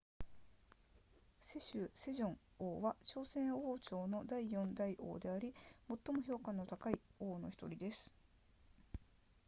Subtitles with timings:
[1.43, 5.53] 世宗セジョン王は朝鮮王朝の第4代王であり
[6.05, 8.11] 最も評価の高い王の1人です